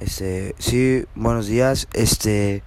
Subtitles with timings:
[0.00, 1.88] Este, sí, buenos días.
[1.92, 2.62] Este,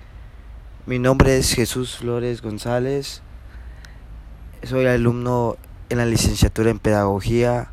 [0.86, 3.22] mi nombre es Jesús Flores González.
[4.64, 5.58] Soy alumno
[5.90, 7.72] en la licenciatura en Pedagogía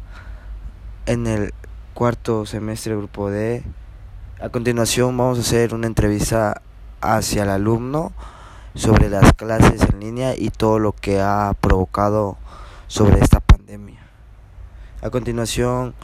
[1.07, 1.55] en el
[1.95, 3.63] cuarto semestre grupo D.
[4.41, 6.63] A continuación vamos a hacer una entrevista
[7.01, 8.13] hacia el alumno
[8.75, 12.37] sobre las clases en línea y todo lo que ha provocado
[12.89, 14.01] sobre esta pandemia.
[15.03, 15.95] A continuación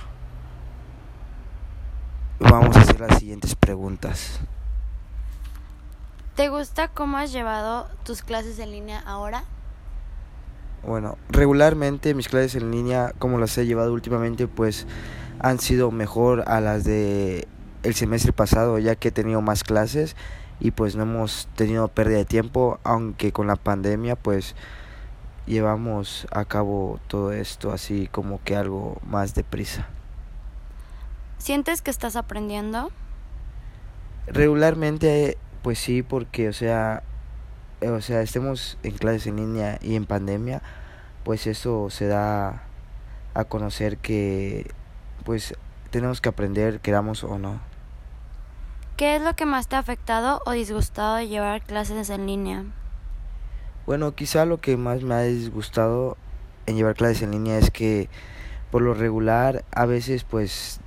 [2.50, 4.41] vamos a hacer las siguientes preguntas.
[6.34, 9.45] ¿Te gusta cómo has llevado tus clases en línea ahora?
[10.87, 14.87] Bueno, regularmente mis clases en línea, como las he llevado últimamente, pues
[15.40, 17.48] han sido mejor a las de
[17.82, 20.16] el semestre pasado, ya que he tenido más clases
[20.60, 24.54] y pues no hemos tenido pérdida de tiempo, aunque con la pandemia pues
[25.46, 29.88] llevamos a cabo todo esto así como que algo más deprisa.
[31.38, 32.91] ¿Sientes que estás aprendiendo?
[34.27, 37.02] Regularmente, pues sí, porque, o sea,
[37.80, 40.62] eh, o sea, estemos en clases en línea y en pandemia,
[41.24, 42.65] pues eso se da
[43.35, 44.71] a conocer que,
[45.24, 45.54] pues,
[45.90, 47.60] tenemos que aprender, queramos o no.
[48.96, 52.65] ¿Qué es lo que más te ha afectado o disgustado de llevar clases en línea?
[53.87, 56.16] Bueno, quizá lo que más me ha disgustado
[56.66, 58.09] en llevar clases en línea es que
[58.71, 60.80] por lo regular a veces pues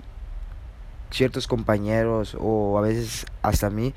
[1.12, 3.94] ciertos compañeros o a veces hasta a mí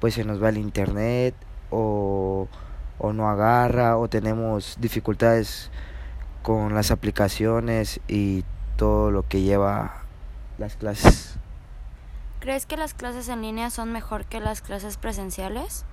[0.00, 1.34] pues se nos va el internet
[1.70, 2.48] o,
[2.98, 5.70] o no agarra o tenemos dificultades
[6.42, 8.44] con las aplicaciones y
[8.76, 10.02] todo lo que lleva
[10.58, 11.36] las clases.
[12.40, 15.84] ¿Crees que las clases en línea son mejor que las clases presenciales?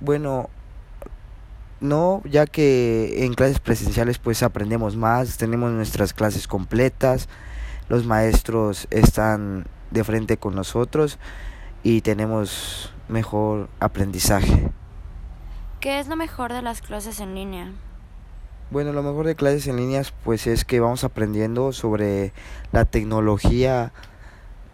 [0.00, 0.50] Bueno,
[1.80, 7.28] no, ya que en clases presenciales pues aprendemos más, tenemos nuestras clases completas,
[7.88, 11.18] los maestros están de frente con nosotros
[11.82, 14.70] y tenemos mejor aprendizaje.
[15.80, 17.72] ¿Qué es lo mejor de las clases en línea?
[18.70, 22.32] Bueno, lo mejor de clases en línea pues es que vamos aprendiendo sobre
[22.72, 23.92] la tecnología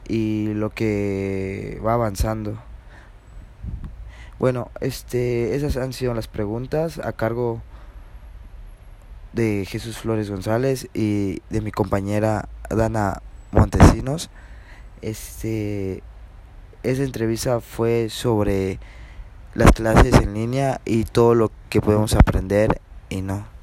[0.06, 2.58] y lo que va avanzando.
[4.38, 7.60] Bueno, este esas han sido las preguntas a cargo
[9.32, 14.30] de Jesús Flores González y de mi compañera Dana Montesinos.
[15.02, 16.02] Este,
[16.82, 18.78] esa entrevista fue sobre
[19.54, 23.59] las clases en línea y todo lo que podemos aprender y no.